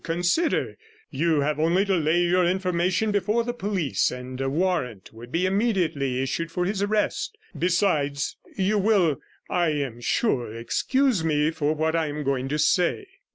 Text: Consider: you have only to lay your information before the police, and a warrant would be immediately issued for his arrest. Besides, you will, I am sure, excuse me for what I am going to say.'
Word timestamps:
Consider: 0.03 0.77
you 1.11 1.41
have 1.41 1.59
only 1.59 1.85
to 1.85 1.93
lay 1.95 2.21
your 2.23 2.43
information 2.43 3.11
before 3.11 3.43
the 3.43 3.53
police, 3.53 4.09
and 4.09 4.41
a 4.41 4.49
warrant 4.49 5.13
would 5.13 5.31
be 5.31 5.45
immediately 5.45 6.23
issued 6.23 6.51
for 6.51 6.65
his 6.65 6.81
arrest. 6.81 7.37
Besides, 7.55 8.35
you 8.57 8.79
will, 8.79 9.21
I 9.47 9.69
am 9.69 10.01
sure, 10.01 10.55
excuse 10.55 11.23
me 11.23 11.51
for 11.51 11.75
what 11.75 11.95
I 11.95 12.07
am 12.07 12.23
going 12.23 12.49
to 12.49 12.57
say.' 12.57 13.05